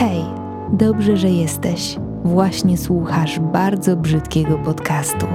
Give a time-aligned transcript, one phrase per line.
[0.00, 0.24] Hej,
[0.72, 1.96] dobrze, że jesteś.
[2.24, 5.26] Właśnie słuchasz bardzo brzydkiego podcastu.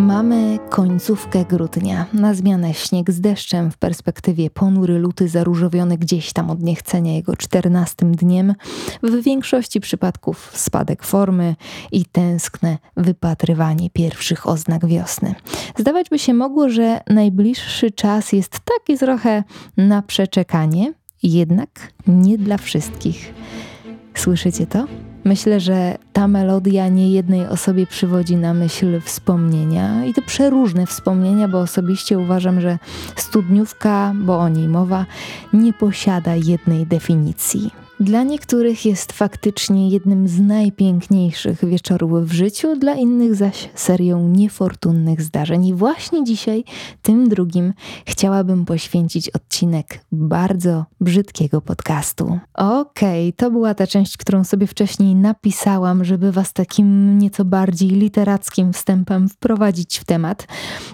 [0.00, 2.06] Mamy końcówkę grudnia.
[2.12, 7.36] Na zmianę śnieg z deszczem, w perspektywie ponury luty zaróżowiony gdzieś tam od niechcenia jego
[7.36, 8.54] czternastym dniem.
[9.02, 11.56] W większości przypadków spadek formy
[11.92, 15.34] i tęskne wypatrywanie pierwszych oznak wiosny.
[15.78, 19.44] Zdawać by się mogło, że najbliższy czas jest taki trochę
[19.76, 20.92] na przeczekanie,
[21.22, 23.34] jednak nie dla wszystkich.
[24.14, 24.86] Słyszycie to?
[25.24, 31.48] Myślę, że ta melodia nie jednej osobie przywodzi na myśl wspomnienia i to przeróżne wspomnienia,
[31.48, 32.78] bo osobiście uważam, że
[33.16, 35.06] studniówka, bo o niej mowa,
[35.52, 37.79] nie posiada jednej definicji.
[38.00, 45.22] Dla niektórych jest faktycznie jednym z najpiękniejszych wieczorów w życiu, dla innych zaś serią niefortunnych
[45.22, 45.66] zdarzeń.
[45.66, 46.64] I właśnie dzisiaj,
[47.02, 47.72] tym drugim,
[48.06, 52.38] chciałabym poświęcić odcinek bardzo brzydkiego podcastu.
[52.54, 57.88] Okej, okay, to była ta część, którą sobie wcześniej napisałam, żeby Was takim nieco bardziej
[57.88, 60.46] literackim wstępem wprowadzić w temat.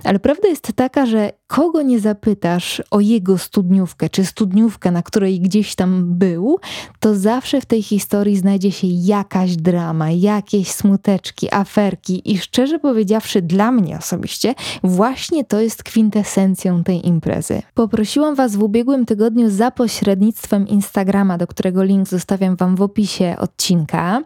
[0.05, 5.41] Ale prawda jest taka, że kogo nie zapytasz o jego studniówkę, czy studniówkę, na której
[5.41, 6.59] gdzieś tam był,
[7.01, 13.43] to zawsze w tej historii znajdzie się jakaś drama, jakieś smuteczki, aferki i szczerze powiedziawszy
[13.43, 17.63] dla mnie osobiście właśnie to jest kwintesencją tej imprezy.
[17.75, 23.37] Poprosiłam Was w ubiegłym tygodniu za pośrednictwem Instagrama, do którego link zostawiam Wam w opisie
[23.39, 24.23] odcinka,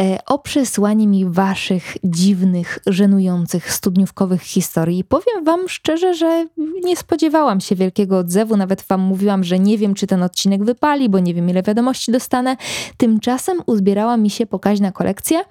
[0.00, 5.04] e, o przesłanie mi Waszych dziwnych, żenujących studniówkowych historii.
[5.04, 6.46] Powiem Wam szczerze, że
[6.84, 11.08] nie spodziewałam się wielkiego odzewu, nawet Wam mówiłam, że nie wiem, czy ten odcinek wypali,
[11.08, 12.56] bo nie wiem, ile wiadomości dostanę.
[12.96, 15.44] Tymczasem uzbierała mi się pokaźna kolekcja,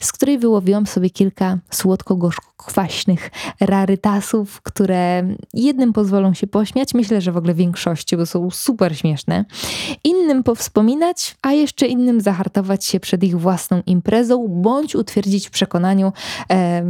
[0.00, 7.36] z której wyłowiłam sobie kilka słodko-gorzko-kwaśnych rarytasów, które jednym pozwolą się pośmiać, myślę, że w
[7.36, 9.44] ogóle większości, bo są super śmieszne,
[10.04, 16.12] innym powspominać, a jeszcze innym zahartować się przed ich własną imprezą, bądź utwierdzić w przekonaniu,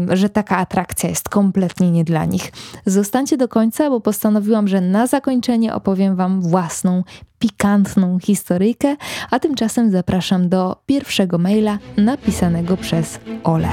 [0.08, 2.52] że taka atrakcja jest kompletnie nie dla nich.
[2.86, 7.02] Zostańcie do końca, bo postanowiłam, że na zakończenie opowiem Wam własną
[7.42, 8.97] pikantną historyjkę,
[9.30, 13.69] a tymczasem zapraszam do pierwszego maila napisanego przez Ole.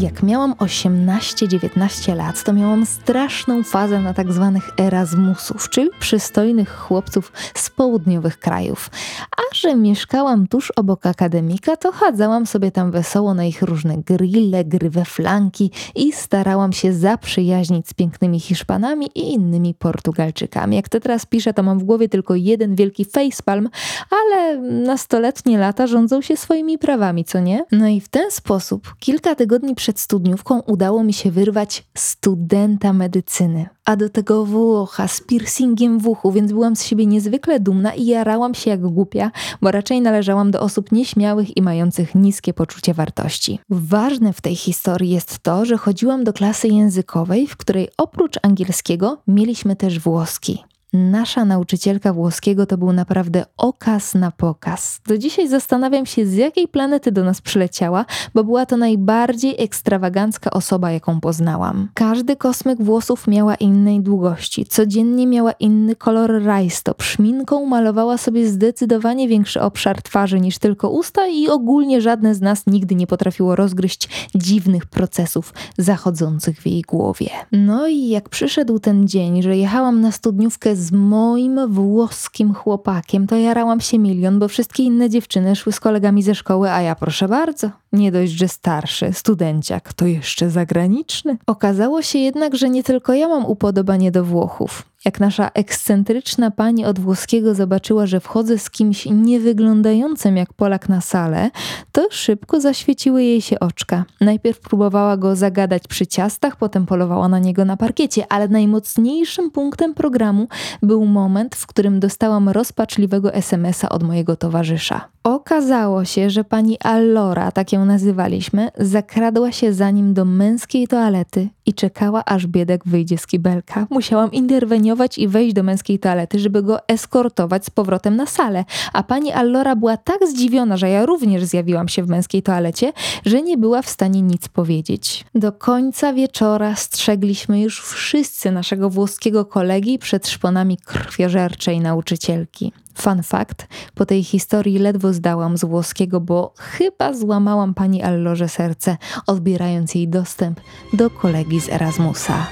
[0.00, 7.32] Jak miałam 18-19 lat, to miałam straszną fazę na tak zwanych Erasmusów, czyli przystojnych chłopców
[7.54, 8.90] z południowych krajów.
[9.36, 14.64] A że mieszkałam tuż obok akademika, to chadzałam sobie tam wesoło na ich różne grille,
[14.64, 20.76] gry we flanki i starałam się zaprzyjaźnić z pięknymi Hiszpanami i innymi Portugalczykami.
[20.76, 23.68] Jak to teraz piszę, to mam w głowie tylko jeden wielki facepalm,
[24.10, 27.64] ale nastoletnie lata rządzą się swoimi prawami, co nie?
[27.72, 33.66] No i w ten sposób kilka tygodni przed studniówką udało mi się wyrwać studenta medycyny,
[33.84, 38.06] a do tego Włocha z piercingiem w uchu, więc byłam z siebie niezwykle dumna i
[38.06, 39.30] jarałam się jak głupia,
[39.62, 43.58] bo raczej należałam do osób nieśmiałych i mających niskie poczucie wartości.
[43.70, 49.22] Ważne w tej historii jest to, że chodziłam do klasy językowej, w której oprócz angielskiego
[49.26, 50.64] mieliśmy też włoski.
[50.94, 55.00] Nasza nauczycielka włoskiego to był naprawdę okaz na pokaz.
[55.06, 60.50] Do dzisiaj zastanawiam się, z jakiej planety do nas przyleciała, bo była to najbardziej ekstrawagancka
[60.50, 61.88] osoba, jaką poznałam.
[61.94, 69.28] Każdy kosmyk włosów miała innej długości, codziennie miała inny kolor rajstop, szminką malowała sobie zdecydowanie
[69.28, 74.28] większy obszar twarzy niż tylko usta i ogólnie żadne z nas nigdy nie potrafiło rozgryźć
[74.34, 77.28] dziwnych procesów zachodzących w jej głowie.
[77.52, 83.26] No i jak przyszedł ten dzień, że jechałam na studniówkę z z moim włoskim chłopakiem,
[83.26, 86.94] to jarałam się milion, bo wszystkie inne dziewczyny szły z kolegami ze szkoły, a ja
[86.94, 91.36] proszę bardzo, nie dość, że starszy, studenciak, to jeszcze zagraniczny.
[91.46, 94.94] Okazało się jednak, że nie tylko ja mam upodobanie do Włochów.
[95.04, 101.00] Jak nasza ekscentryczna pani od włoskiego zobaczyła, że wchodzę z kimś niewyglądającym jak Polak na
[101.00, 101.50] salę,
[101.92, 104.04] to szybko zaświeciły jej się oczka.
[104.20, 109.94] Najpierw próbowała go zagadać przy ciastach, potem polowała na niego na parkiecie, ale najmocniejszym punktem
[109.94, 110.48] programu
[110.82, 115.08] był moment, w którym dostałam rozpaczliwego SMS-a od mojego towarzysza.
[115.24, 121.48] Okazało się, że pani Allora, tak ją nazywaliśmy, zakradła się za nim do męskiej toalety
[121.66, 123.86] i czekała, aż biedek wyjdzie z kibelka.
[123.90, 128.64] Musiałam interweniować i wejść do męskiej toalety, żeby go eskortować z powrotem na salę.
[128.92, 132.92] A pani Allora była tak zdziwiona, że ja również zjawiłam się w męskiej toalecie,
[133.26, 135.24] że nie była w stanie nic powiedzieć.
[135.34, 142.72] Do końca wieczora strzegliśmy już wszyscy naszego włoskiego kolegi przed szponami krwiożerczej nauczycielki.
[142.94, 148.96] Fun fact, po tej historii ledwo zdałam z włoskiego, bo chyba złamałam pani Allorze serce,
[149.26, 150.60] odbierając jej dostęp
[150.92, 152.46] do kolegi z Erasmusa.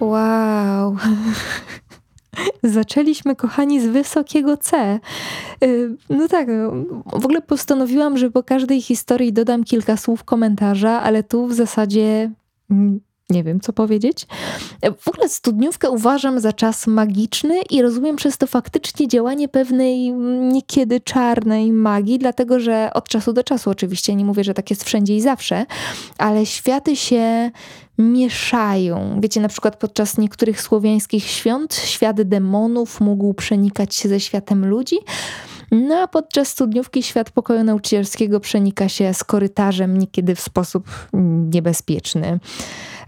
[0.00, 0.96] Wow.
[2.62, 5.00] Zaczęliśmy, kochani, z wysokiego C.
[5.64, 6.48] Y, no tak,
[7.06, 12.30] w ogóle postanowiłam, że po każdej historii dodam kilka słów komentarza, ale tu w zasadzie
[12.70, 14.26] mm, nie wiem, co powiedzieć.
[15.00, 20.12] W ogóle studniówkę uważam za czas magiczny i rozumiem przez to faktycznie działanie pewnej
[20.52, 24.84] niekiedy czarnej magii, dlatego że od czasu do czasu oczywiście, nie mówię, że tak jest
[24.84, 25.66] wszędzie i zawsze,
[26.18, 27.50] ale światy się
[27.98, 29.20] mieszają.
[29.20, 34.96] Wiecie, na przykład podczas niektórych słowiańskich świąt świat demonów mógł przenikać się ze światem ludzi,
[35.70, 40.88] no a podczas studniówki świat pokoju nauczycielskiego przenika się z korytarzem niekiedy w sposób
[41.52, 42.40] niebezpieczny.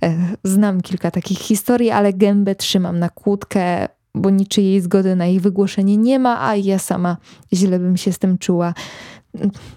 [0.02, 5.40] E, znam kilka takich historii, ale gębę trzymam na kłódkę, bo niczyjej zgody na ich
[5.40, 7.16] wygłoszenie nie ma, a ja sama
[7.52, 8.75] źle bym się z tym czuła.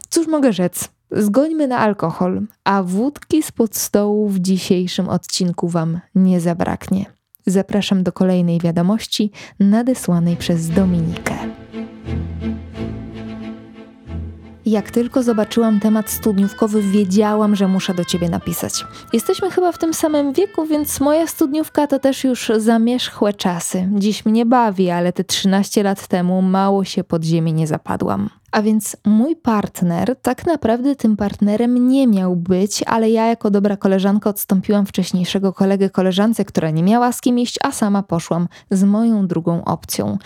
[0.09, 0.89] Cóż mogę rzec?
[1.11, 7.05] Zgońmy na alkohol, a wódki spod stołu w dzisiejszym odcinku Wam nie zabraknie.
[7.45, 11.33] Zapraszam do kolejnej wiadomości nadesłanej przez Dominikę.
[14.69, 18.85] Jak tylko zobaczyłam temat studniówkowy, wiedziałam, że muszę do ciebie napisać.
[19.13, 23.89] Jesteśmy chyba w tym samym wieku, więc moja studniówka to też już zamierzchłe czasy.
[23.95, 28.29] Dziś mnie bawi, ale te 13 lat temu mało się pod ziemię nie zapadłam.
[28.51, 33.77] A więc mój partner tak naprawdę tym partnerem nie miał być, ale ja jako dobra
[33.77, 38.83] koleżanka odstąpiłam wcześniejszego kolegę koleżance, która nie miała z kim iść, a sama poszłam z
[38.83, 40.17] moją drugą opcją.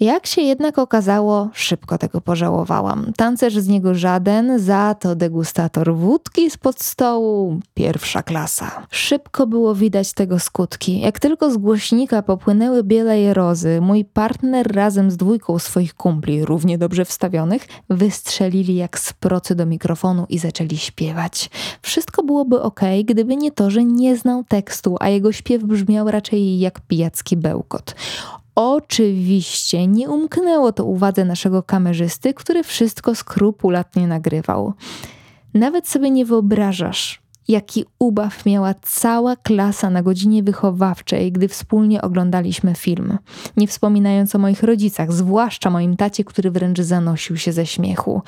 [0.00, 3.12] Jak się jednak okazało, szybko tego pożałowałam.
[3.16, 8.86] Tancerz z niego żaden, za to degustator wódki spod stołu, pierwsza klasa.
[8.90, 11.00] Szybko było widać tego skutki.
[11.00, 16.78] Jak tylko z głośnika popłynęły biele rozy, mój partner razem z dwójką swoich kumpli, równie
[16.78, 21.50] dobrze wstawionych, wystrzelili jak z procy do mikrofonu i zaczęli śpiewać.
[21.82, 26.58] Wszystko byłoby ok, gdyby nie to, że nie znał tekstu, a jego śpiew brzmiał raczej
[26.58, 27.94] jak pijacki bełkot.
[28.56, 34.72] Oczywiście nie umknęło to uwadze naszego kamerzysty, który wszystko skrupulatnie nagrywał.
[35.54, 42.74] Nawet sobie nie wyobrażasz, jaki ubaw miała cała klasa na godzinie wychowawczej, gdy wspólnie oglądaliśmy
[42.74, 43.18] film.
[43.56, 48.22] Nie wspominając o moich rodzicach, zwłaszcza moim tacie, który wręcz zanosił się ze śmiechu.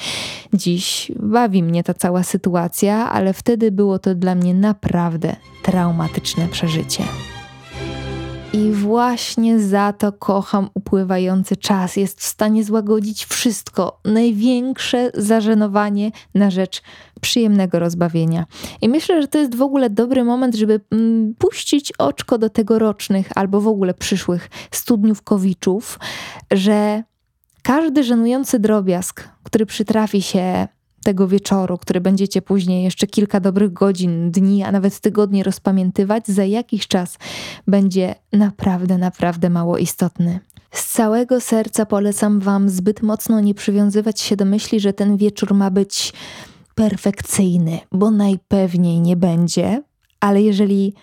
[0.54, 7.04] Dziś bawi mnie ta cała sytuacja, ale wtedy było to dla mnie naprawdę traumatyczne przeżycie.
[8.52, 11.96] I właśnie za to kocham upływający czas.
[11.96, 16.82] Jest w stanie złagodzić wszystko, największe zażenowanie na rzecz
[17.20, 18.46] przyjemnego rozbawienia.
[18.80, 23.28] I myślę, że to jest w ogóle dobry moment, żeby mm, puścić oczko do tegorocznych
[23.34, 25.98] albo w ogóle przyszłych studniówkowiczów,
[26.50, 27.02] że
[27.62, 30.68] każdy żenujący drobiazg, który przytrafi się
[31.08, 36.44] tego wieczoru, który będziecie później jeszcze kilka dobrych godzin, dni, a nawet tygodni rozpamiętywać, za
[36.44, 37.18] jakiś czas
[37.66, 40.40] będzie naprawdę, naprawdę mało istotny.
[40.70, 45.54] Z całego serca polecam Wam zbyt mocno nie przywiązywać się do myśli, że ten wieczór
[45.54, 46.12] ma być
[46.74, 49.82] perfekcyjny, bo najpewniej nie będzie,
[50.20, 50.94] ale jeżeli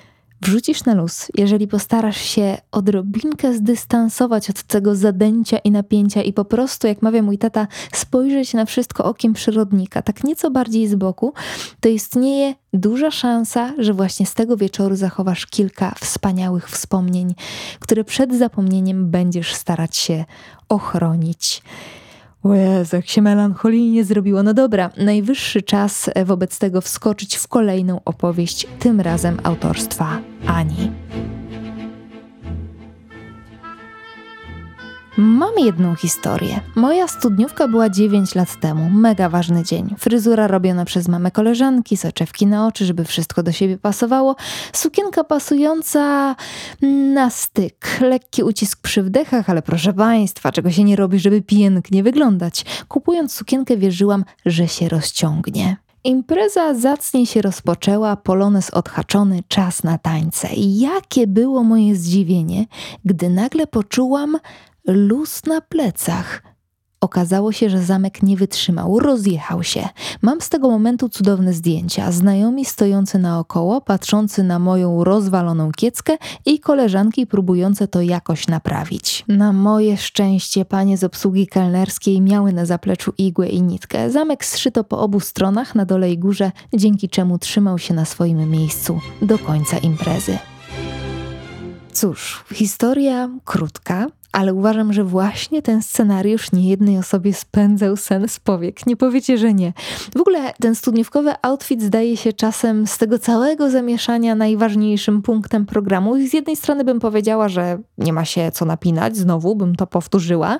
[0.45, 6.45] wrzucisz na luz, jeżeli postarasz się odrobinkę zdystansować od tego zadęcia i napięcia i po
[6.45, 11.33] prostu, jak mawia mój tata, spojrzeć na wszystko okiem przyrodnika, tak nieco bardziej z boku,
[11.79, 17.35] to istnieje duża szansa, że właśnie z tego wieczoru zachowasz kilka wspaniałych wspomnień,
[17.79, 20.25] które przed zapomnieniem będziesz starać się
[20.69, 21.61] ochronić.
[22.45, 24.43] O Jezu, jak się melancholijnie zrobiło.
[24.43, 30.91] No dobra, najwyższy czas wobec tego wskoczyć w kolejną opowieść, tym razem autorstwa Ani.
[35.17, 36.59] Mam jedną historię.
[36.75, 38.89] Moja studniówka była 9 lat temu.
[38.89, 39.95] Mega ważny dzień.
[39.97, 44.35] Fryzura robiona przez mamę koleżanki, soczewki na oczy, żeby wszystko do siebie pasowało.
[44.73, 46.35] Sukienka pasująca
[47.13, 47.97] na styk.
[48.01, 52.65] Lekki ucisk przy wdechach, ale proszę państwa, czego się nie robi, żeby pięknie wyglądać.
[52.87, 55.77] Kupując sukienkę wierzyłam, że się rozciągnie.
[56.03, 60.53] Impreza zacnie się rozpoczęła, polones odhaczony, czas na tańce.
[60.53, 62.65] I jakie było moje zdziwienie,
[63.05, 64.37] gdy nagle poczułam,
[64.87, 66.41] luz na plecach.
[67.01, 69.89] Okazało się, że zamek nie wytrzymał, rozjechał się.
[70.21, 72.11] Mam z tego momentu cudowne zdjęcia.
[72.11, 79.25] Znajomi stojący naokoło, patrzący na moją rozwaloną kieckę i koleżanki próbujące to jakoś naprawić.
[79.27, 84.11] Na moje szczęście panie z obsługi kelnerskiej miały na zapleczu igłę i nitkę.
[84.11, 88.49] Zamek zszyto po obu stronach, na dole i górze, dzięki czemu trzymał się na swoim
[88.51, 90.37] miejscu do końca imprezy.
[91.93, 98.87] Cóż, historia krótka, ale uważam, że właśnie ten scenariusz niejednej osobie spędzał sen z powiek.
[98.87, 99.73] Nie powiecie, że nie.
[100.17, 106.15] W ogóle ten studniówkowy outfit zdaje się czasem z tego całego zamieszania najważniejszym punktem programu.
[106.15, 109.87] I z jednej strony bym powiedziała, że nie ma się co napinać, znowu bym to
[109.87, 110.59] powtórzyła,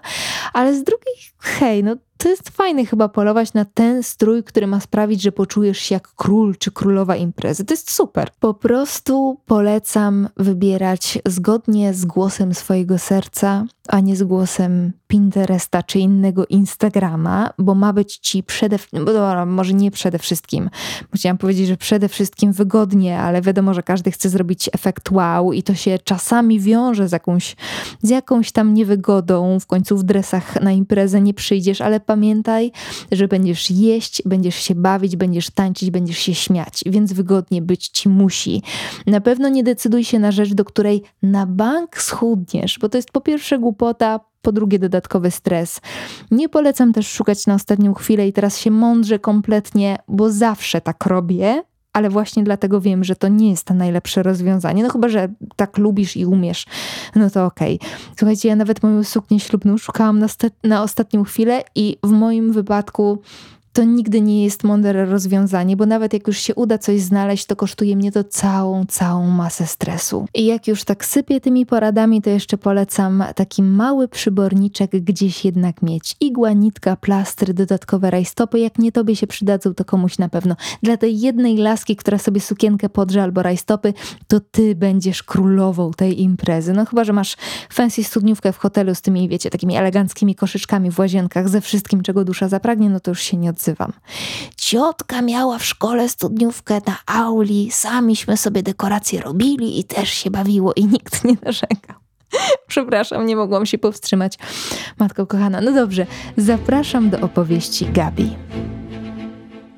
[0.53, 1.15] ale z drugiej,
[1.45, 5.77] hej, no to jest fajne chyba polować na ten strój, który ma sprawić, że poczujesz
[5.77, 7.65] się jak król czy królowa imprezy.
[7.65, 8.29] To jest super.
[8.39, 15.99] Po prostu polecam wybierać zgodnie z głosem swojego serca, a nie z głosem Pinteresta czy
[15.99, 19.05] innego Instagrama, bo ma być ci przede wszystkim,
[19.45, 20.69] może nie przede wszystkim,
[21.15, 25.63] chciałam powiedzieć, że przede wszystkim wygodnie, ale wiadomo, że każdy chce zrobić efekt wow i
[25.63, 27.55] to się czasami wiąże z jakąś,
[28.01, 29.59] z jakąś tam niewygodą.
[29.59, 32.71] W końcu w dresach na imprezę nie przyjdziesz, ale pamiętaj,
[33.11, 38.09] że będziesz jeść, będziesz się bawić, będziesz tańczyć, będziesz się śmiać, więc wygodnie być ci
[38.09, 38.61] musi.
[39.07, 43.11] Na pewno nie decyduj się na rzecz, do której na bank schudniesz, bo to jest
[43.11, 45.81] po pierwsze głupota, po drugie dodatkowy stres.
[46.31, 51.05] Nie polecam też szukać na ostatnią chwilę i teraz się mądrze kompletnie, bo zawsze tak
[51.05, 51.63] robię,
[51.93, 54.83] ale właśnie dlatego wiem, że to nie jest to najlepsze rozwiązanie.
[54.83, 56.65] No chyba, że tak lubisz i umiesz,
[57.15, 57.75] no to okej.
[57.75, 57.89] Okay.
[58.17, 60.27] Słuchajcie, ja nawet moją suknię ślubną szukałam na,
[60.63, 63.21] na ostatnią chwilę i w moim wypadku
[63.75, 67.55] to nigdy nie jest mądre rozwiązanie, bo nawet jak już się uda coś znaleźć, to
[67.55, 70.25] kosztuje mnie to całą, całą masę stresu.
[70.33, 75.81] I jak już tak sypię tymi poradami, to jeszcze polecam taki mały przyborniczek gdzieś jednak
[75.81, 76.15] mieć.
[76.19, 78.59] Igła, nitka, plastry, dodatkowe rajstopy.
[78.59, 80.55] Jak nie tobie się przydadzą, to komuś na pewno.
[80.83, 83.93] Dla tej jednej laski, która sobie sukienkę podrze albo rajstopy,
[84.27, 86.73] to ty będziesz królową tej imprezy.
[86.73, 87.37] No chyba, że masz
[87.69, 92.25] fancy studniówkę w hotelu z tymi, wiecie, takimi eleganckimi koszyczkami w łazienkach, ze wszystkim, czego
[92.25, 93.93] dusza zapragnie, no to już się nie odzywam odzywam.
[94.55, 100.73] Ciotka miała w szkole studniówkę na auli, samiśmy sobie dekoracje robili i też się bawiło
[100.75, 101.95] i nikt nie narzekał.
[102.67, 104.37] Przepraszam, nie mogłam się powstrzymać.
[104.99, 106.05] Matko kochana, no dobrze,
[106.37, 108.35] zapraszam do opowieści Gabi.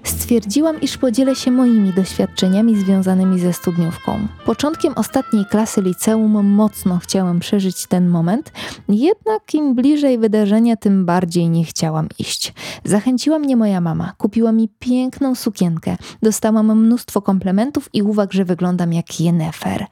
[0.08, 4.28] Stwierdziłam, iż podzielę się moimi doświadczeniami związanymi ze studniówką.
[4.46, 8.52] Początkiem ostatniej klasy liceum mocno chciałam przeżyć ten moment,
[8.90, 12.54] jednak im bliżej wydarzenia, tym bardziej nie chciałam iść.
[12.84, 18.94] Zachęciła mnie moja mama, kupiła mi piękną sukienkę, dostałam mnóstwo komplementów i uwag, że wyglądam
[18.94, 19.86] jak Jenefer.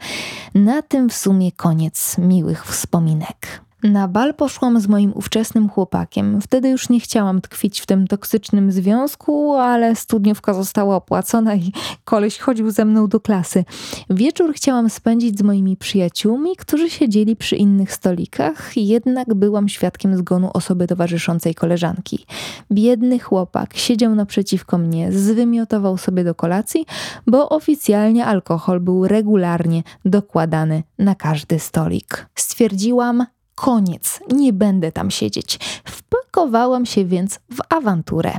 [0.55, 3.64] Na tym w sumie koniec miłych wspominek.
[3.85, 6.41] Na bal poszłam z moim ówczesnym chłopakiem.
[6.41, 11.71] Wtedy już nie chciałam tkwić w tym toksycznym związku, ale studniówka została opłacona i
[12.03, 13.65] koleś chodził ze mną do klasy.
[14.09, 20.49] Wieczór chciałam spędzić z moimi przyjaciółmi, którzy siedzieli przy innych stolikach, jednak byłam świadkiem zgonu
[20.53, 22.25] osoby towarzyszącej koleżanki.
[22.71, 26.85] Biedny chłopak siedział naprzeciwko mnie, zwymiotował sobie do kolacji,
[27.27, 32.27] bo oficjalnie alkohol był regularnie dokładany na każdy stolik.
[32.35, 33.25] Stwierdziłam,
[33.55, 35.59] Koniec, nie będę tam siedzieć.
[35.85, 38.31] Wpakowałam się więc w awanturę.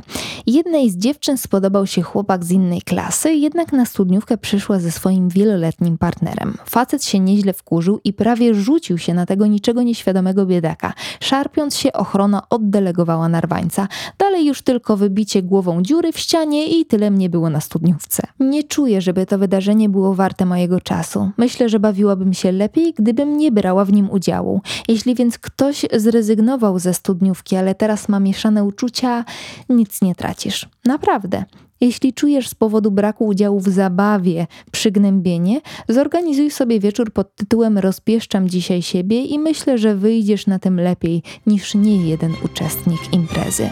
[0.47, 5.29] Jednej z dziewczyn spodobał się chłopak z innej klasy, jednak na studniówkę przyszła ze swoim
[5.29, 6.59] wieloletnim partnerem.
[6.67, 10.93] Facet się nieźle wkurzył i prawie rzucił się na tego niczego nieświadomego biedaka.
[11.21, 13.89] Szarpiąc się, ochrona oddelegowała narwańca.
[14.19, 18.23] Dalej już tylko wybicie głową dziury w ścianie i tyle mnie było na studniówce.
[18.41, 21.31] Nie czuję, żeby to wydarzenie było warte mojego czasu.
[21.37, 24.61] Myślę, że bawiłabym się lepiej, gdybym nie brała w nim udziału.
[24.89, 29.25] Jeśli więc ktoś zrezygnował ze studniówki, ale teraz ma mieszane uczucia,
[29.69, 30.69] nic nie tracisz.
[30.85, 31.45] Naprawdę.
[31.81, 38.49] Jeśli czujesz z powodu braku udziału w zabawie przygnębienie, zorganizuj sobie wieczór pod tytułem Rozpieszczam
[38.49, 43.71] dzisiaj siebie i myślę, że wyjdziesz na tym lepiej niż nie jeden uczestnik imprezy.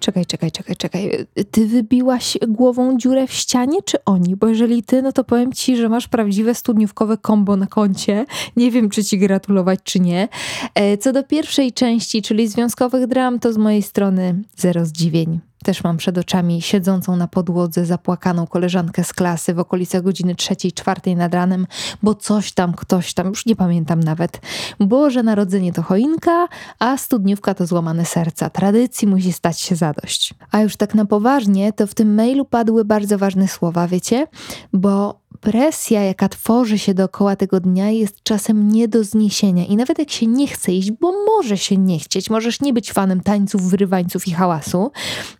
[0.00, 1.26] Czekaj, czekaj, czekaj, czekaj.
[1.50, 4.36] Ty wybiłaś głową dziurę w ścianie, czy oni?
[4.36, 8.26] Bo jeżeli ty, no to powiem ci, że masz prawdziwe studniówkowe kombo na koncie.
[8.56, 10.28] Nie wiem, czy ci gratulować, czy nie.
[10.74, 15.49] E, co do pierwszej części, czyli związkowych dram, to z mojej strony zero zdziwień.
[15.64, 20.72] Też mam przed oczami siedzącą na podłodze zapłakaną koleżankę z klasy w okolicach godziny trzeciej,
[20.72, 21.66] czwartej nad ranem,
[22.02, 24.40] bo coś tam, ktoś tam, już nie pamiętam nawet.
[24.80, 26.48] Boże Narodzenie to choinka,
[26.78, 28.50] a studniówka to złamane serca.
[28.50, 30.34] Tradycji musi stać się zadość.
[30.50, 34.26] A już tak na poważnie, to w tym mailu padły bardzo ważne słowa, wiecie?
[34.72, 39.66] Bo presja, jaka tworzy się dookoła tego dnia, jest czasem nie do zniesienia.
[39.66, 42.92] I nawet jak się nie chce iść, bo może się nie chcieć, możesz nie być
[42.92, 44.90] fanem tańców, wyrywańców i hałasu,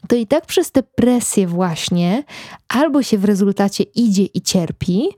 [0.09, 2.25] to i tak przez tę presję właśnie
[2.69, 5.09] albo się w rezultacie idzie i cierpi,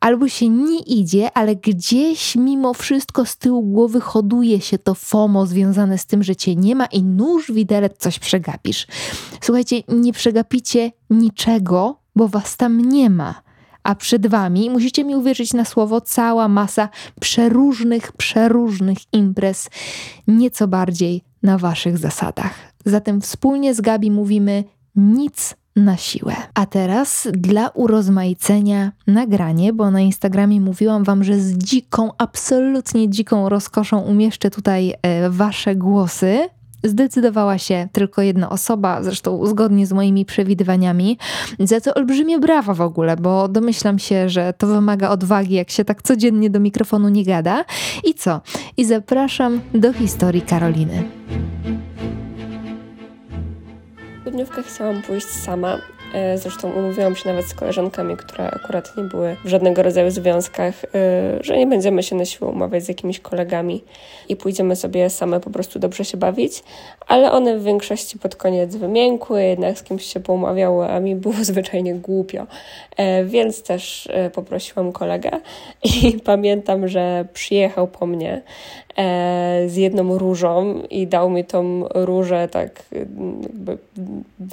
[0.00, 5.46] albo się nie idzie, ale gdzieś mimo wszystko z tyłu głowy hoduje się to FOMO
[5.46, 8.86] związane z tym, że cię nie ma i nóż widelec coś przegapisz.
[9.40, 13.51] Słuchajcie, nie przegapicie niczego, bo was tam nie ma
[13.82, 16.88] a przed wami, musicie mi uwierzyć na słowo, cała masa
[17.20, 19.70] przeróżnych, przeróżnych imprez,
[20.26, 22.54] nieco bardziej na waszych zasadach.
[22.84, 24.64] Zatem wspólnie z Gabi mówimy
[24.96, 26.34] nic na siłę.
[26.54, 33.48] A teraz dla urozmaicenia nagranie, bo na Instagramie mówiłam Wam, że z dziką, absolutnie dziką
[33.48, 36.48] rozkoszą umieszczę tutaj e, Wasze głosy.
[36.84, 41.18] Zdecydowała się tylko jedna osoba, zresztą zgodnie z moimi przewidywaniami,
[41.58, 45.84] za co olbrzymie brawa w ogóle, bo domyślam się, że to wymaga odwagi, jak się
[45.84, 47.64] tak codziennie do mikrofonu nie gada.
[48.04, 48.40] I co?
[48.76, 51.02] I zapraszam do historii Karoliny
[54.32, 55.78] studniówkę chciałam pójść sama.
[56.14, 60.84] E, zresztą umówiłam się nawet z koleżankami, które akurat nie były w żadnego rodzaju związkach,
[60.84, 60.88] e,
[61.40, 63.84] że nie będziemy się na siłę umawiać z jakimiś kolegami
[64.28, 66.62] i pójdziemy sobie same po prostu dobrze się bawić,
[67.06, 71.34] ale one w większości pod koniec wymiękły, jednak z kimś się poumawiały, a mi było
[71.50, 72.46] zwyczajnie głupio,
[72.96, 75.30] e, więc też poprosiłam kolegę
[75.84, 78.42] i pamiętam, że przyjechał po mnie
[79.66, 83.78] z jedną różą i dał mi tą różę tak jakby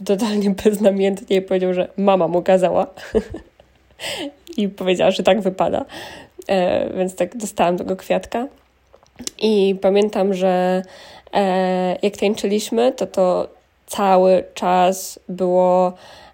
[0.05, 2.87] totalnie beznamiętnie i powiedział, że mama mu kazała.
[4.57, 5.85] I powiedziała, że tak wypada.
[6.47, 8.47] E, więc tak dostałam tego kwiatka.
[9.41, 10.83] I pamiętam, że
[11.33, 13.47] e, jak tańczyliśmy, to to
[13.87, 15.93] cały czas było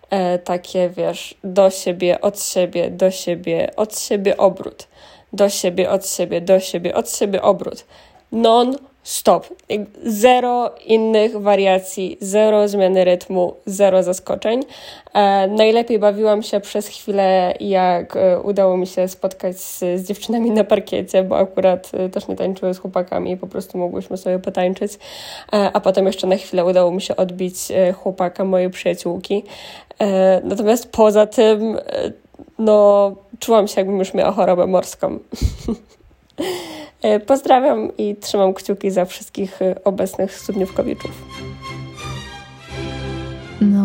[0.09, 4.87] e, takie, wiesz, do siebie, od siebie, do siebie, od siebie obrót
[5.35, 7.85] do siebie, od siebie, do siebie, od siebie obrót.
[8.31, 9.47] Non-stop.
[10.05, 14.63] Zero innych wariacji, zero zmiany rytmu, zero zaskoczeń.
[15.13, 20.51] E, najlepiej bawiłam się przez chwilę, jak e, udało mi się spotkać z, z dziewczynami
[20.51, 24.39] na parkiecie, bo akurat e, też nie tańczyły z chłopakami i po prostu mogłyśmy sobie
[24.39, 24.93] potańczyć.
[24.93, 24.97] E,
[25.73, 29.43] a potem jeszcze na chwilę udało mi się odbić e, chłopaka mojej przyjaciółki.
[29.99, 31.77] E, natomiast poza tym
[32.59, 35.17] no czułam się, jakbym już miała chorobę morską.
[37.01, 41.11] E, pozdrawiam i trzymam kciuki za wszystkich e, obecnych studniówkowiczów.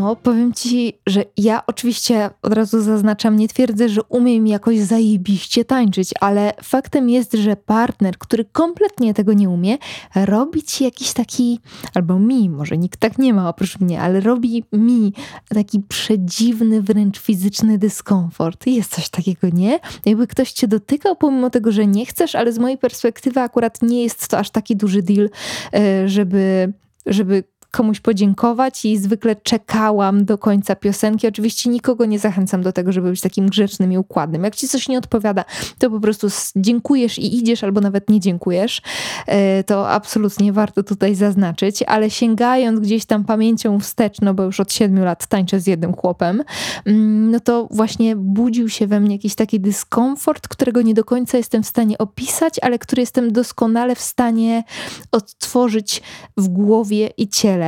[0.01, 5.65] No, powiem ci, że ja oczywiście od razu zaznaczam, nie twierdzę, że umiem jakoś zajebiście
[5.65, 9.79] tańczyć, ale faktem jest, że partner, który kompletnie tego nie umie,
[10.15, 11.61] robi ci jakiś taki,
[11.95, 15.13] albo mi, może nikt tak nie ma oprócz mnie, ale robi mi
[15.49, 18.67] taki przedziwny, wręcz fizyczny dyskomfort.
[18.67, 19.81] Jest coś takiego, nie?
[20.05, 24.03] Jakby ktoś cię dotykał, pomimo tego, że nie chcesz, ale z mojej perspektywy akurat nie
[24.03, 25.31] jest to aż taki duży deal,
[25.75, 26.73] e, żeby
[27.07, 31.27] żeby komuś podziękować i zwykle czekałam do końca piosenki.
[31.27, 34.45] Oczywiście nikogo nie zachęcam do tego, żeby być takim grzecznym i układnym.
[34.45, 35.45] Jak ci coś nie odpowiada,
[35.79, 38.83] to po prostu dziękujesz i idziesz, albo nawet nie dziękujesz.
[39.27, 44.61] E, to absolutnie warto tutaj zaznaczyć, ale sięgając gdzieś tam pamięcią wstecz, no bo już
[44.61, 46.43] od siedmiu lat tańczę z jednym chłopem,
[46.85, 51.39] mm, no to właśnie budził się we mnie jakiś taki dyskomfort, którego nie do końca
[51.39, 54.65] jestem w stanie opisać, ale który jestem doskonale w stanie
[55.13, 56.03] odtworzyć
[56.37, 57.60] w głowie i ciele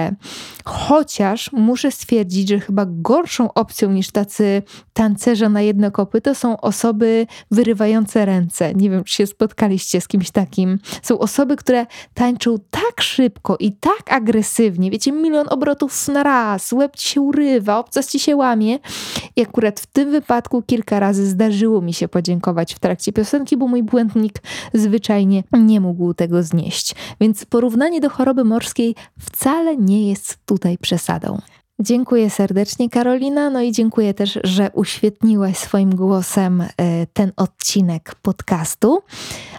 [0.64, 6.60] Chociaż muszę stwierdzić, że chyba gorszą opcją niż tacy tancerze na jedno kopy to są
[6.60, 8.74] osoby wyrywające ręce.
[8.74, 10.78] Nie wiem, czy się spotkaliście z kimś takim.
[11.02, 14.90] Są osoby, które tańczą tak szybko i tak agresywnie.
[14.90, 18.78] Wiecie, milion obrotów na raz, łeb ci się urywa, obcas ci się łamie.
[19.36, 23.68] I akurat w tym wypadku kilka razy zdarzyło mi się podziękować w trakcie piosenki, bo
[23.68, 24.34] mój błędnik
[24.74, 26.94] zwyczajnie nie mógł tego znieść.
[27.20, 31.38] Więc porównanie do choroby morskiej wcale nie jest tutaj przesadą.
[31.80, 33.50] Dziękuję serdecznie, Karolina.
[33.50, 36.68] No i dziękuję też, że uświetniłaś swoim głosem e,
[37.12, 39.02] ten odcinek podcastu.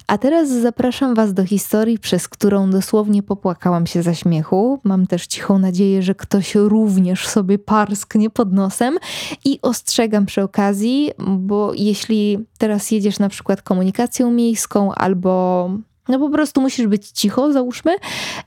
[0.07, 4.79] A teraz zapraszam Was do historii, przez którą dosłownie popłakałam się za śmiechu.
[4.83, 8.97] Mam też cichą nadzieję, że ktoś również sobie parsknie pod nosem.
[9.45, 15.69] I ostrzegam przy okazji, bo jeśli teraz jedziesz na przykład komunikacją miejską albo
[16.07, 17.95] no po prostu musisz być cicho, załóżmy,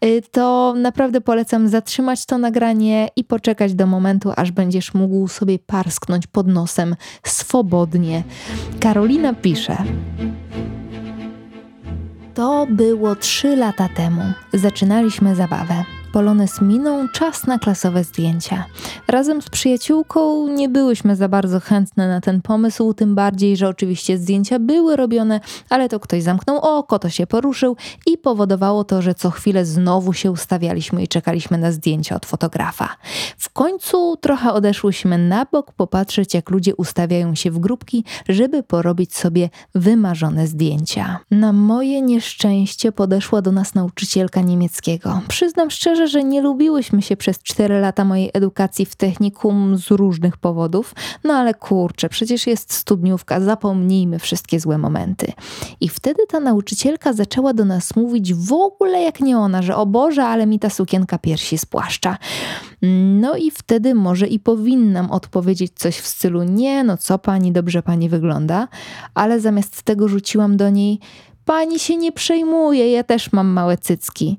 [0.05, 5.59] y, to naprawdę polecam zatrzymać to nagranie i poczekać do momentu, aż będziesz mógł sobie
[5.59, 8.23] parsknąć pod nosem swobodnie.
[8.81, 9.77] Karolina pisze.
[12.35, 14.23] To było trzy lata temu.
[14.53, 15.85] Zaczynaliśmy zabawę.
[16.13, 18.65] Polonez minął, czas na klasowe zdjęcia.
[19.09, 24.19] Razem z przyjaciółką nie byłyśmy za bardzo chętne na ten pomysł, tym bardziej, że oczywiście
[24.19, 25.41] zdjęcia były robione,
[25.71, 30.13] ale to ktoś zamknął oko, to się poruszył i powodowało to, że co chwilę znowu
[30.13, 32.97] się ustawialiśmy i czekaliśmy na zdjęcia od fotografa.
[33.39, 39.17] W końcu trochę odeszłyśmy na bok popatrzeć, jak ludzie ustawiają się w grupki, żeby porobić
[39.17, 41.19] sobie wymarzone zdjęcia.
[41.31, 45.21] Na moje nieszczęście podeszła do nas nauczycielka niemieckiego.
[45.29, 50.37] Przyznam szczerze, Że nie lubiłyśmy się przez 4 lata mojej edukacji w technikum z różnych
[50.37, 55.33] powodów, no ale kurczę, przecież jest studniówka, zapomnijmy wszystkie złe momenty.
[55.81, 59.87] I wtedy ta nauczycielka zaczęła do nas mówić w ogóle jak nie ona, że o
[59.87, 62.19] Boże, ale mi ta sukienka piersi spłaszcza.
[63.21, 67.83] No i wtedy może i powinnam odpowiedzieć coś w stylu nie, no co pani, dobrze
[67.83, 68.69] pani wygląda,
[69.15, 71.01] ale zamiast tego rzuciłam do niej
[71.45, 74.39] pani się nie przejmuje, ja też mam małe cycki.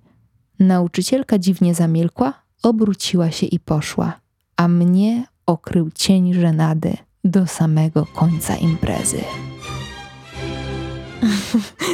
[0.60, 4.20] Nauczycielka dziwnie zamilkła, obróciła się i poszła,
[4.56, 9.20] a mnie okrył cień żenady do samego końca imprezy.
[11.22, 11.28] To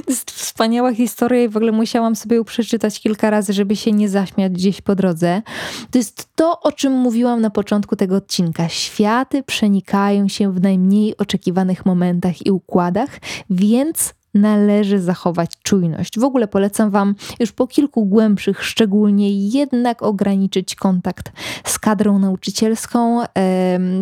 [0.11, 4.09] jest wspaniała historia i w ogóle musiałam sobie ją przeczytać kilka razy, żeby się nie
[4.09, 5.41] zaśmiać gdzieś po drodze.
[5.91, 8.69] To jest to, o czym mówiłam na początku tego odcinka.
[8.69, 16.19] Światy przenikają się w najmniej oczekiwanych momentach i układach, więc należy zachować czujność.
[16.19, 21.31] W ogóle polecam Wam już po kilku głębszych, szczególnie jednak ograniczyć kontakt
[21.65, 23.23] z kadrą nauczycielską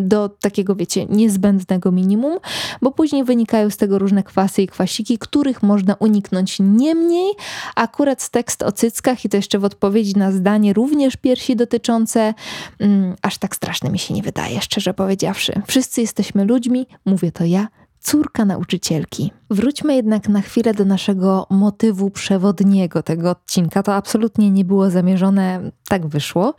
[0.00, 2.38] do takiego, wiecie, niezbędnego minimum,
[2.82, 6.56] bo później wynikają z tego różne kwasy i kwasiki, których można uniknąć.
[6.60, 7.32] Niemniej,
[7.76, 12.34] akurat tekst o cyckach i to jeszcze w odpowiedzi na zdanie również piersi dotyczące,
[12.78, 15.62] mm, aż tak straszne mi się nie wydaje, szczerze powiedziawszy.
[15.66, 17.68] Wszyscy jesteśmy ludźmi, mówię to ja,
[18.02, 19.32] córka nauczycielki.
[19.50, 23.82] Wróćmy jednak na chwilę do naszego motywu przewodniego tego odcinka.
[23.82, 26.54] To absolutnie nie było zamierzone, tak wyszło,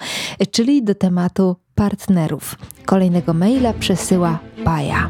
[0.52, 2.56] czyli do tematu partnerów.
[2.86, 5.10] Kolejnego maila przesyła Baja.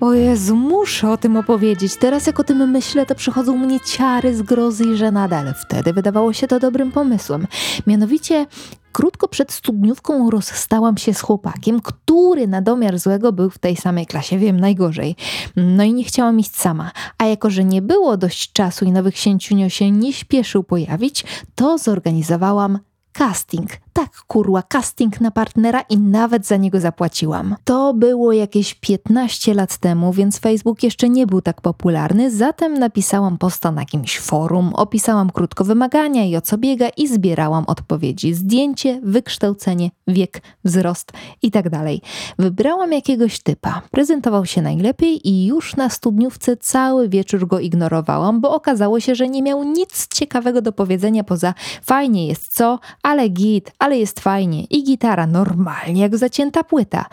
[0.00, 1.96] O Jezu, muszę o tym opowiedzieć.
[1.96, 6.32] Teraz jak o tym myślę, to przychodzą mnie ciary, zgrozy i żenada, ale wtedy wydawało
[6.32, 7.46] się to dobrym pomysłem.
[7.86, 8.46] Mianowicie
[8.92, 14.06] krótko przed studniówką rozstałam się z chłopakiem, który na domiar złego był w tej samej
[14.06, 15.16] klasie, wiem, najgorzej.
[15.56, 16.90] No i nie chciałam iść sama.
[17.18, 21.78] A jako, że nie było dość czasu i nowy księciunio się nie śpieszył pojawić, to
[21.78, 22.78] zorganizowałam
[23.12, 27.56] casting tak, kurła, casting na partnera i nawet za niego zapłaciłam.
[27.64, 33.38] To było jakieś 15 lat temu, więc Facebook jeszcze nie był tak popularny, zatem napisałam
[33.38, 38.34] posta na jakimś forum, opisałam krótko wymagania i o co biega i zbierałam odpowiedzi.
[38.34, 42.00] Zdjęcie, wykształcenie, wiek, wzrost i tak dalej.
[42.38, 43.82] Wybrałam jakiegoś typa.
[43.90, 49.28] Prezentował się najlepiej i już na studniówce cały wieczór go ignorowałam, bo okazało się, że
[49.28, 54.64] nie miał nic ciekawego do powiedzenia poza fajnie jest co, ale git, ale jest fajnie
[54.64, 57.04] i gitara normalnie jak zacięta płyta.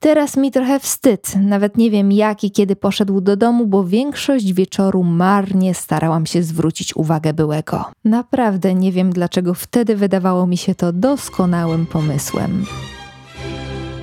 [0.00, 4.52] Teraz mi trochę wstyd, nawet nie wiem jak i kiedy poszedł do domu, bo większość
[4.52, 7.84] wieczoru marnie starałam się zwrócić uwagę byłego.
[8.04, 12.64] Naprawdę nie wiem dlaczego wtedy wydawało mi się to doskonałym pomysłem.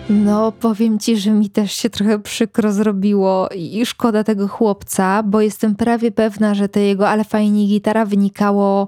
[0.10, 5.42] No, powiem ci, że mi też się trochę przykro zrobiło i szkoda tego chłopca, bo
[5.42, 8.88] jestem prawie pewna, że to jego ale fajnie gitara wynikało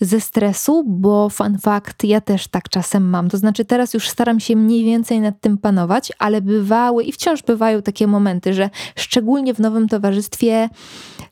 [0.00, 3.28] ze stresu, bo fun fact, ja też tak czasem mam.
[3.28, 7.42] To znaczy, teraz już staram się mniej więcej nad tym panować, ale bywały i wciąż
[7.42, 10.68] bywają takie momenty, że szczególnie w nowym towarzystwie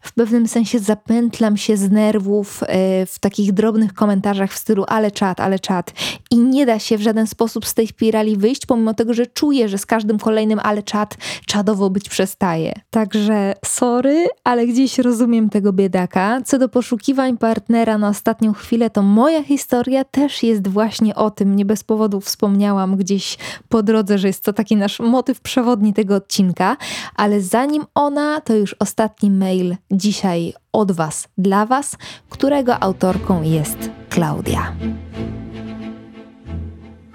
[0.00, 5.10] w pewnym sensie zapętlam się z nerwów e, w takich drobnych komentarzach w stylu ale
[5.10, 5.92] czat, ale czat
[6.30, 9.68] i nie da się w żaden sposób z tej spirali wyjść, pomimo tego, że czuję,
[9.68, 12.72] że z każdym kolejnym ale czat czadowo być przestaje.
[12.90, 16.40] Także sorry, ale gdzieś rozumiem tego biedaka.
[16.44, 21.56] Co do poszukiwań partnera na ostatnią chwilę, to moja historia też jest właśnie o tym.
[21.56, 26.14] Nie bez powodu wspomniałam gdzieś po drodze, że jest to taki nasz motyw przewodni tego
[26.14, 26.76] odcinka,
[27.16, 31.96] ale zanim ona, to już ostatni mail dzisiaj od Was dla Was,
[32.30, 34.72] którego autorką jest Klaudia.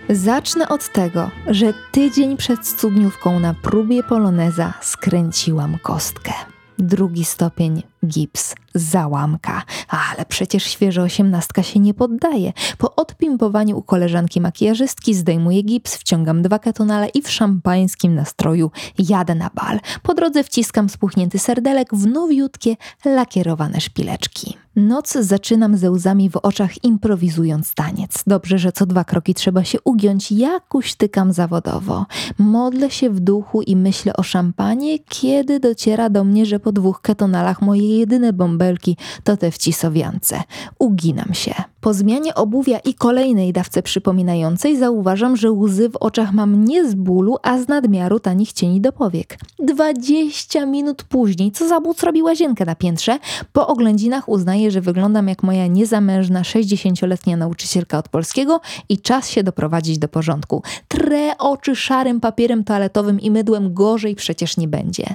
[0.09, 6.52] Zacznę od tego, że tydzień przed studniówką na próbie poloneza skręciłam kostkę.
[6.79, 9.61] Drugi stopień gips, załamka.
[9.89, 12.53] Ale przecież świeża osiemnastka się nie poddaje.
[12.77, 18.71] Po odpimpowaniu u koleżanki makijażystki zdejmuję gips, wciągam dwa ketonale i w szampańskim nastroju
[19.09, 19.79] jadę na bal.
[20.03, 24.62] Po drodze wciskam spuchnięty serdelek w nowiutkie, lakierowane szpileczki.
[24.75, 28.23] Noc zaczynam ze łzami w oczach, improwizując taniec.
[28.27, 32.05] Dobrze, że co dwa kroki trzeba się ugiąć, jak uśtykam zawodowo.
[32.39, 37.01] Modlę się w duchu i myślę o szampanie, kiedy dociera do mnie, że po dwóch
[37.01, 40.43] ketonalach moje jedyne bąbelki to te w cisowiance.
[40.79, 41.53] Uginam się.
[41.81, 46.95] Po zmianie obuwia i kolejnej dawce przypominającej zauważam, że łzy w oczach mam nie z
[46.95, 49.37] bólu, a z nadmiaru tanich cieni do powiek.
[49.59, 53.19] 20 minut później, co za but robi łazienkę na piętrze,
[53.53, 59.43] po oględzinach uznaję, że wyglądam jak moja niezamężna 60-letnia nauczycielka od polskiego i czas się
[59.43, 60.63] doprowadzić do porządku.
[60.87, 65.05] Tre oczy szarym papierem toaletowym i mydłem gorzej przecież nie będzie.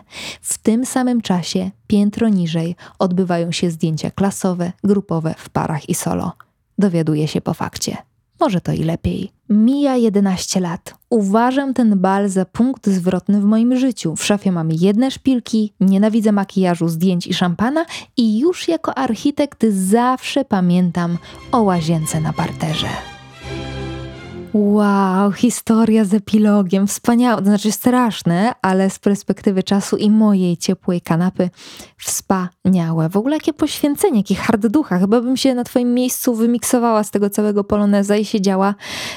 [0.40, 6.32] W tym samym czasie, piętro niżej, odbywają się zdjęcia klasowe, grupowe, w parach i solo
[6.78, 8.07] dowiaduje się po fakcie.
[8.40, 9.32] Może to i lepiej.
[9.48, 10.94] Mija 11 lat.
[11.10, 14.16] Uważam ten bal za punkt zwrotny w moim życiu.
[14.16, 17.84] W szafie mam jedne szpilki, nienawidzę makijażu, zdjęć i szampana
[18.16, 21.18] i już jako architekt zawsze pamiętam
[21.52, 23.17] o łazience na parterze.
[24.58, 31.00] Wow, historia z epilogiem, wspaniałe, to znaczy straszne, ale z perspektywy czasu i mojej ciepłej
[31.00, 31.50] kanapy
[31.98, 33.08] wspaniałe.
[33.08, 34.98] W ogóle jakie poświęcenie, jaki hard ducha.
[34.98, 38.74] Chyba bym się na twoim miejscu wymiksowała z tego całego poloneza i siedziała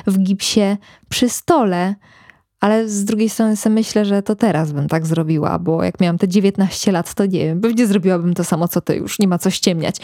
[0.07, 0.77] w gipsie
[1.09, 1.95] przy stole.
[2.59, 6.17] Ale z drugiej strony sobie myślę, że to teraz bym tak zrobiła, bo jak miałam
[6.17, 9.37] te 19 lat, to nie wiem, pewnie zrobiłabym to samo co ty, już nie ma
[9.37, 9.95] co ściemniać.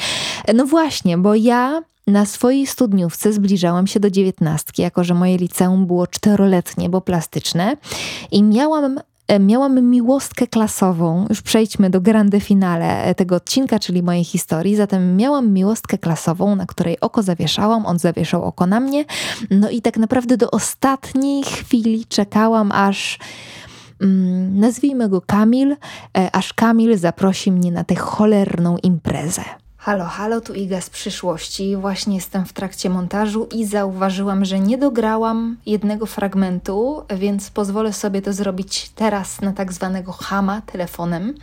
[0.53, 5.87] No właśnie, bo ja na swojej studniówce zbliżałam się do dziewiętnastki, jako że moje liceum
[5.87, 7.77] było czteroletnie, bo plastyczne
[8.31, 11.25] i miałam e, miałam miłostkę klasową.
[11.29, 14.75] Już przejdźmy do grande finale e, tego odcinka, czyli mojej historii.
[14.75, 19.05] Zatem miałam miłostkę klasową, na której oko zawieszałam, on zawieszał oko na mnie.
[19.49, 23.19] No i tak naprawdę do ostatniej chwili czekałam, aż
[24.01, 25.75] mm, nazwijmy go Kamil,
[26.17, 29.43] e, aż Kamil zaprosi mnie na tę cholerną imprezę.
[29.87, 31.75] Halo, halo, tu Iga z przyszłości.
[31.75, 38.21] Właśnie jestem w trakcie montażu i zauważyłam, że nie dograłam jednego fragmentu, więc pozwolę sobie
[38.21, 41.33] to zrobić teraz na tak zwanego hama telefonem.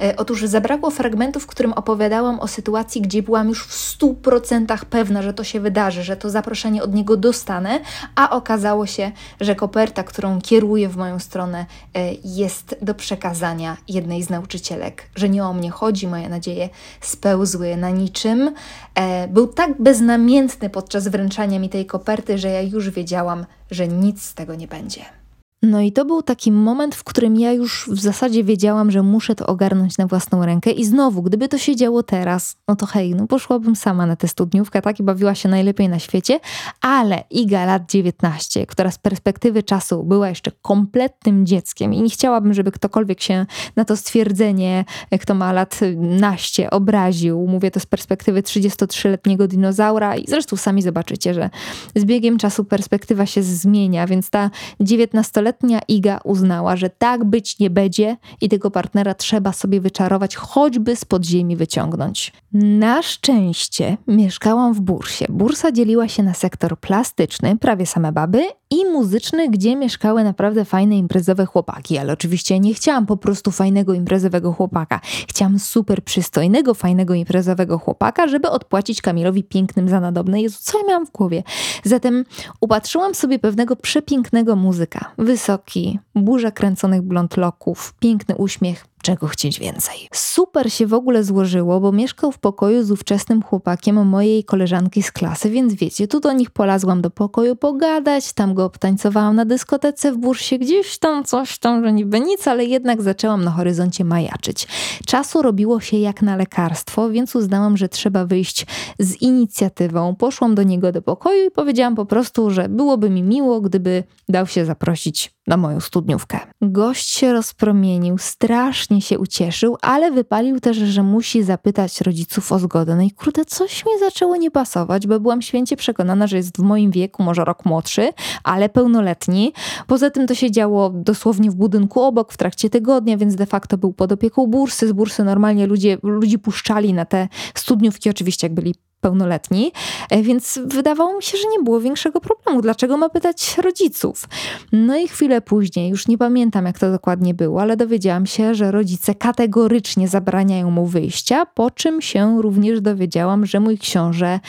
[0.00, 5.22] E, otóż zabrakło fragmentu, w którym opowiadałam o sytuacji, gdzie byłam już w 100% pewna,
[5.22, 7.80] że to się wydarzy, że to zaproszenie od niego dostanę,
[8.14, 14.22] a okazało się, że koperta, którą kieruje w moją stronę, e, jest do przekazania jednej
[14.22, 16.68] z nauczycielek, że nie o mnie chodzi, moje nadzieje
[17.00, 18.54] spełzły na na niczym.
[18.94, 24.22] E, był tak beznamiętny podczas wręczania mi tej koperty, że ja już wiedziałam, że nic
[24.22, 25.17] z tego nie będzie.
[25.62, 29.34] No i to był taki moment, w którym ja już w zasadzie wiedziałam, że muszę
[29.34, 30.70] to ogarnąć na własną rękę.
[30.70, 34.28] I znowu, gdyby to się działo teraz, no to hej, no poszłabym sama na tę
[34.28, 36.40] studniówkę, tak, i bawiła się najlepiej na świecie,
[36.80, 42.54] ale Iga lat 19, która z perspektywy czasu była jeszcze kompletnym dzieckiem i nie chciałabym,
[42.54, 44.84] żeby ktokolwiek się na to stwierdzenie,
[45.20, 47.46] kto ma lat naście, obraził.
[47.48, 51.50] Mówię to z perspektywy 33-letniego dinozaura i zresztą sami zobaczycie, że
[51.96, 57.58] z biegiem czasu perspektywa się zmienia, więc ta 19 Dwudziestoletnia Iga uznała, że tak być
[57.58, 62.32] nie będzie i tego partnera trzeba sobie wyczarować, choćby z podziemi wyciągnąć.
[62.52, 65.26] Na szczęście mieszkałam w Bursie.
[65.28, 70.98] Bursa dzieliła się na sektor plastyczny, prawie same baby, i muzyczny, gdzie mieszkały naprawdę fajne
[70.98, 75.00] imprezowe chłopaki, ale oczywiście nie chciałam po prostu fajnego imprezowego chłopaka.
[75.28, 80.42] Chciałam super przystojnego, fajnego imprezowego chłopaka, żeby odpłacić Kamilowi pięknym za nadobne.
[80.42, 81.42] Jezu, co ja miałam w głowie?
[81.84, 82.24] Zatem
[82.60, 85.12] upatrzyłam sobie pewnego przepięknego muzyka.
[85.18, 90.08] Wysoki, burza kręconych blond loków, piękny uśmiech, czego chcieć więcej.
[90.12, 95.12] Super się w ogóle złożyło, bo mieszkał w pokoju z ówczesnym chłopakiem mojej koleżanki z
[95.12, 100.12] klasy, więc wiecie, tu do nich polazłam do pokoju pogadać, tam go obtańcowałam na dyskotece
[100.12, 104.68] w bursie, gdzieś tam coś tam, że niby nic, ale jednak zaczęłam na horyzoncie majaczyć.
[105.06, 108.66] Czasu robiło się jak na lekarstwo, więc uznałam, że trzeba wyjść
[108.98, 110.14] z inicjatywą.
[110.14, 114.46] Poszłam do niego do pokoju i powiedziałam po prostu, że byłoby mi miło, gdyby dał
[114.46, 116.38] się zaprosić na moją studniówkę.
[116.62, 122.96] Gość się rozpromienił, strasznie się ucieszył, ale wypalił też, że musi zapytać rodziców o zgodę.
[122.96, 126.62] No i kurde, coś mi zaczęło nie pasować, bo byłam święcie przekonana, że jest w
[126.62, 128.12] moim wieku, może rok młodszy,
[128.44, 129.52] ale pełnoletni.
[129.86, 133.78] Poza tym to się działo dosłownie w budynku obok w trakcie tygodnia, więc de facto
[133.78, 134.88] był pod opieką bursy.
[134.88, 139.72] Z bursy normalnie ludzie, ludzi puszczali na te studniówki, oczywiście jak byli pełnoletni,
[140.10, 142.62] e, więc wydawało mi się, że nie było większego problemu.
[142.62, 144.28] Dlaczego ma pytać rodziców?
[144.72, 148.70] No i chwilę później, już nie pamiętam jak to dokładnie było, ale dowiedziałam się, że
[148.70, 154.40] rodzice kategorycznie zabraniają mu wyjścia, po czym się również dowiedziałam, że mój książę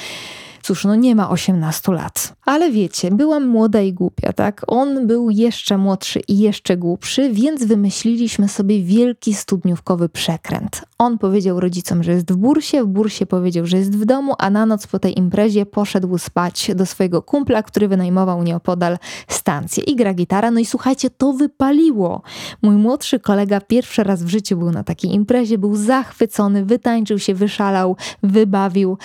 [0.69, 2.33] Cóż, no nie ma 18 lat.
[2.45, 4.65] Ale wiecie, byłam młoda i głupia, tak?
[4.67, 10.81] On był jeszcze młodszy i jeszcze głupszy, więc wymyśliliśmy sobie wielki studniówkowy przekręt.
[10.97, 14.49] On powiedział rodzicom, że jest w bursie, w bursie powiedział, że jest w domu, a
[14.49, 19.95] na noc po tej imprezie poszedł spać do swojego kumpla, który wynajmował nieopodal stację i
[19.95, 20.51] gra gitara.
[20.51, 22.21] No i słuchajcie, to wypaliło.
[22.61, 27.33] Mój młodszy kolega pierwszy raz w życiu był na takiej imprezie, był zachwycony, wytańczył się,
[27.33, 28.97] wyszalał, wybawił.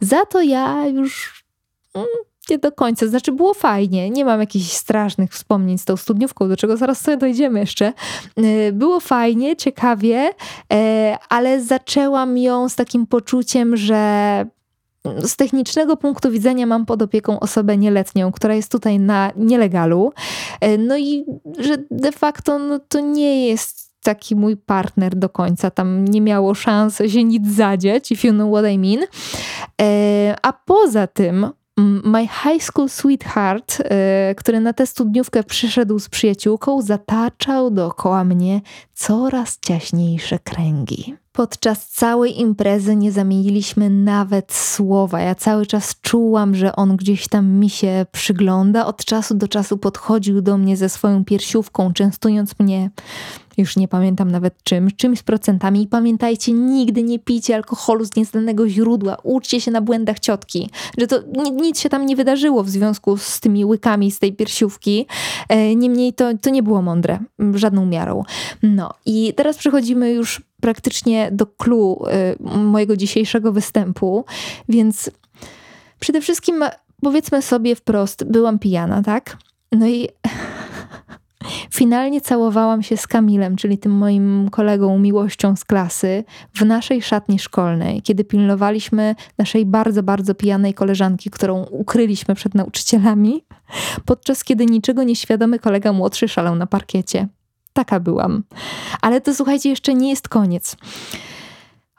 [0.00, 1.05] Za to ja już
[1.94, 2.06] mm,
[2.50, 3.06] nie do końca.
[3.06, 4.10] Znaczy, było fajnie.
[4.10, 7.92] Nie mam jakichś strasznych wspomnień z tą studniówką, do czego zaraz sobie dojdziemy jeszcze.
[8.38, 10.30] Y, było fajnie, ciekawie,
[10.72, 14.46] e, ale zaczęłam ją z takim poczuciem, że
[15.18, 20.12] z technicznego punktu widzenia mam pod opieką osobę nieletnią, która jest tutaj na nielegalu.
[20.60, 21.24] E, no i
[21.58, 25.70] że de facto no, to nie jest taki mój partner do końca.
[25.70, 29.06] Tam nie miało szans się nic zadziać, if you know what I mean.
[29.82, 31.46] E, a poza tym
[32.04, 38.60] My High School Sweetheart, e, który na tę studniówkę przyszedł z przyjaciółką, zataczał dookoła mnie
[38.94, 41.14] coraz ciaśniejsze kręgi.
[41.32, 45.20] Podczas całej imprezy nie zamieniliśmy nawet słowa.
[45.20, 48.86] Ja cały czas czułam, że on gdzieś tam mi się przygląda.
[48.86, 52.90] Od czasu do czasu podchodził do mnie ze swoją piersiówką, częstując mnie
[53.56, 55.82] już nie pamiętam nawet czym, czymś procentami.
[55.82, 59.16] I pamiętajcie, nigdy nie pijcie alkoholu z nieznanego źródła.
[59.22, 61.18] Uczcie się na błędach ciotki, że to
[61.52, 65.06] nic się tam nie wydarzyło w związku z tymi łykami z tej piersiówki.
[65.48, 67.18] E, niemniej to, to nie było mądre,
[67.54, 68.22] żadną miarą.
[68.62, 72.04] No i teraz przechodzimy już praktycznie do clue
[72.40, 74.24] mojego dzisiejszego występu,
[74.68, 75.10] więc
[76.00, 76.64] przede wszystkim
[77.02, 79.36] powiedzmy sobie wprost, byłam pijana, tak?
[79.72, 80.08] No i
[81.70, 87.38] finalnie całowałam się z Kamilem, czyli tym moim kolegą, miłością z klasy, w naszej szatni
[87.38, 93.44] szkolnej, kiedy pilnowaliśmy naszej bardzo, bardzo pijanej koleżanki, którą ukryliśmy przed nauczycielami,
[94.04, 97.28] podczas kiedy niczego nieświadomy kolega młodszy szalał na parkiecie.
[97.72, 98.42] Taka byłam.
[99.00, 100.76] Ale to słuchajcie, jeszcze nie jest koniec.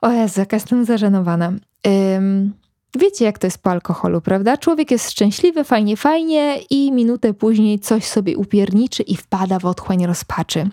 [0.01, 1.53] O Jezu, jaka jestem zażenowana.
[1.87, 2.53] Ym,
[2.95, 4.57] wiecie, jak to jest po alkoholu, prawda?
[4.57, 10.05] Człowiek jest szczęśliwy, fajnie, fajnie i minutę później coś sobie upierniczy i wpada w otchłań
[10.05, 10.69] rozpaczy.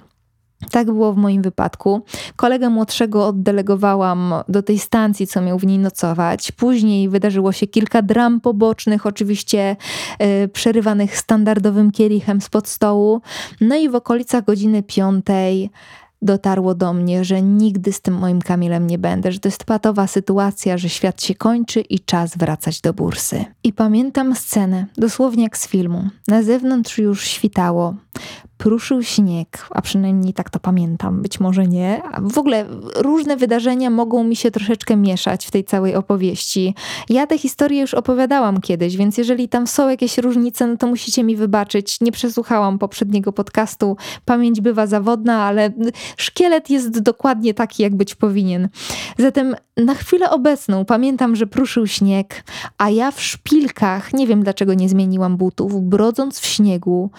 [0.71, 2.03] Tak było w moim wypadku.
[2.37, 6.53] Kolegę młodszego oddelegowałam do tej stacji, co miał w niej nocować.
[6.53, 9.77] Później wydarzyło się kilka dram pobocznych, oczywiście
[10.21, 13.21] yy, przerywanych standardowym kielichem spod stołu.
[13.61, 15.71] No i w okolicach godziny piątej
[16.25, 20.07] dotarło do mnie, że nigdy z tym moim Kamilem nie będę, że to jest patowa
[20.07, 23.45] sytuacja, że świat się kończy i czas wracać do bursy.
[23.65, 26.09] I pamiętam scenę, dosłownie jak z filmu.
[26.29, 27.95] Na zewnątrz już świtało
[28.65, 32.03] pruszył śnieg, a przynajmniej tak to pamiętam, być może nie.
[32.21, 36.75] W ogóle różne wydarzenia mogą mi się troszeczkę mieszać w tej całej opowieści.
[37.09, 41.25] Ja te historie już opowiadałam kiedyś, więc jeżeli tam są jakieś różnice, no to musicie
[41.25, 42.01] mi wybaczyć.
[42.01, 45.73] Nie przesłuchałam poprzedniego podcastu, pamięć bywa zawodna, ale
[46.17, 48.69] szkielet jest dokładnie taki, jak być powinien.
[49.19, 52.45] Zatem na chwilę obecną pamiętam, że pruszył śnieg,
[52.79, 57.11] a ja w szpilkach, nie wiem dlaczego nie zmieniłam butów, brodząc w śniegu,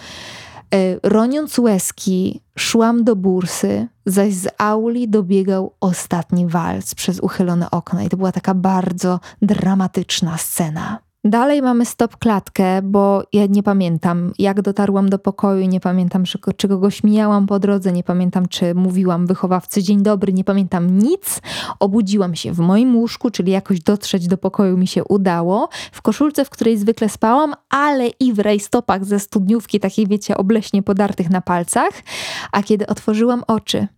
[1.02, 8.00] roniąc łezki, szłam do bursy, zaś z auli dobiegał ostatni walc przez uchylone okno.
[8.00, 11.05] I to była taka bardzo dramatyczna scena.
[11.30, 16.38] Dalej mamy stop klatkę, bo ja nie pamiętam, jak dotarłam do pokoju, nie pamiętam, czy,
[16.56, 21.40] czy kogoś mijałam po drodze, nie pamiętam, czy mówiłam wychowawcy dzień dobry, nie pamiętam nic.
[21.80, 25.68] Obudziłam się w moim łóżku, czyli jakoś dotrzeć do pokoju mi się udało.
[25.92, 30.82] W koszulce, w której zwykle spałam, ale i w rajstopach ze studniówki, takiej wiecie, obleśnie
[30.82, 31.90] podartych na palcach.
[32.52, 33.88] A kiedy otworzyłam oczy,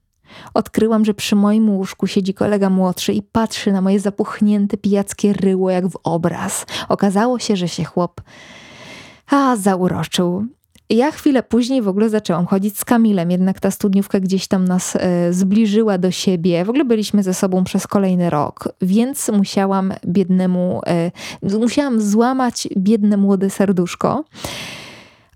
[0.55, 5.71] Odkryłam, że przy moim łóżku siedzi kolega młodszy i patrzy na moje zapuchnięte pijackie ryło
[5.71, 6.67] jak w obraz.
[6.89, 8.21] Okazało się, że się chłop
[9.31, 10.47] a zauroczył.
[10.91, 14.97] Ja chwilę później w ogóle zaczęłam chodzić z Kamilem, jednak ta studniówka gdzieś tam nas
[14.97, 16.65] e, zbliżyła do siebie.
[16.65, 21.11] W ogóle byliśmy ze sobą przez kolejny rok, więc musiałam biednemu, e,
[21.59, 24.25] musiałam złamać biedne młode serduszko.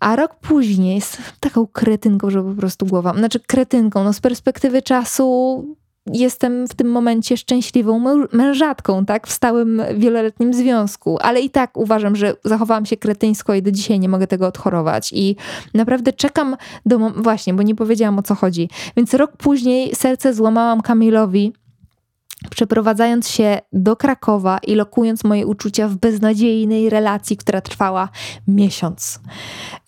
[0.02, 4.82] A rok później z taką kretynką, że po prostu głowa, znaczy kretynką, no z perspektywy
[4.82, 5.64] czasu
[6.06, 12.16] jestem w tym momencie szczęśliwą mężatką, tak, w stałym wieloletnim związku, ale i tak uważam,
[12.16, 15.12] że zachowałam się kretyńsko i do dzisiaj nie mogę tego odchorować.
[15.12, 15.36] I
[15.74, 20.80] naprawdę czekam do, właśnie, bo nie powiedziałam o co chodzi, więc rok później serce złamałam
[20.80, 21.52] Kamilowi,
[22.50, 28.08] przeprowadzając się do Krakowa i lokując moje uczucia w beznadziejnej relacji, która trwała
[28.48, 29.20] miesiąc.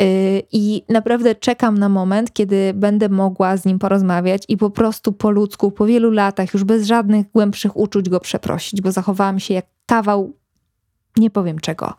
[0.03, 5.13] Y, I naprawdę czekam na moment, kiedy będę mogła z nim porozmawiać i po prostu
[5.13, 9.55] po ludzku, po wielu latach, już bez żadnych głębszych uczuć go przeprosić, bo zachowałam się
[9.55, 10.33] jak kawał,
[11.17, 11.95] nie powiem czego.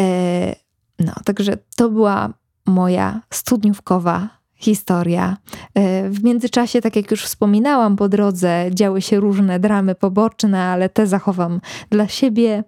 [0.00, 0.54] Y,
[0.98, 2.32] no, także to była
[2.66, 5.36] moja studniówkowa historia.
[5.74, 10.88] E, w międzyczasie, tak jak już wspominałam, po drodze działy się różne dramy poboczne, ale
[10.88, 12.64] te zachowam dla siebie.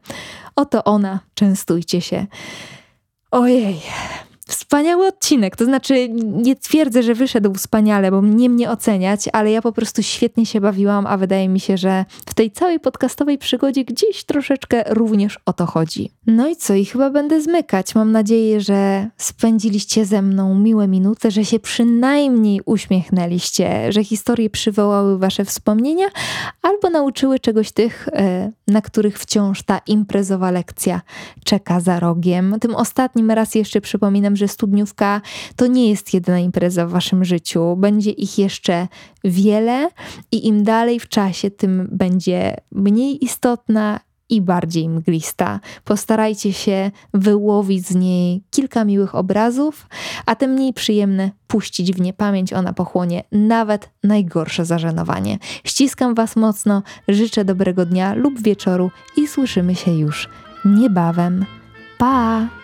[0.57, 2.27] Oto ona, częstujcie się.
[3.31, 3.81] Ojej,
[4.49, 9.63] Wspaniały odcinek, to znaczy nie twierdzę, że wyszedł wspaniale, bo nie mnie oceniać, ale ja
[9.63, 13.85] po prostu świetnie się bawiłam, a wydaje mi się, że w tej całej podcastowej przygodzie
[13.85, 16.13] gdzieś troszeczkę również o to chodzi.
[16.27, 17.95] No i co, i chyba będę zmykać.
[17.95, 25.19] Mam nadzieję, że spędziliście ze mną miłe minuty, że się przynajmniej uśmiechnęliście, że historie przywołały
[25.19, 26.07] wasze wspomnienia
[26.63, 31.01] albo nauczyły czegoś tych, e, na których wciąż ta imprezowa lekcja
[31.45, 32.57] czeka za rogiem.
[32.61, 35.21] Tym ostatnim raz jeszcze przypominam, że studniówka
[35.57, 37.77] to nie jest jedyna impreza w waszym życiu.
[37.77, 38.89] Będzie ich jeszcze
[39.25, 39.91] wiele
[40.33, 45.61] i im dalej w czasie, tym będzie mniej istotna i bardziej mglista.
[45.85, 49.87] Postarajcie się wyłowić z niej kilka miłych obrazów,
[50.27, 55.39] a te mniej przyjemne puścić w niepamięć, ona pochłonie nawet najgorsze zażenowanie.
[55.65, 60.29] Ściskam Was mocno, życzę dobrego dnia lub wieczoru i słyszymy się już
[60.65, 61.45] niebawem.
[61.99, 62.58] Pa!